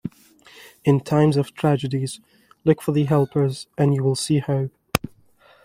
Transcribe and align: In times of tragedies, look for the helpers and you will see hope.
In 0.83 1.01
times 1.01 1.37
of 1.37 1.53
tragedies, 1.53 2.19
look 2.65 2.81
for 2.81 2.91
the 2.91 3.03
helpers 3.03 3.67
and 3.77 3.93
you 3.93 4.01
will 4.03 4.15
see 4.15 4.39
hope. 4.39 4.71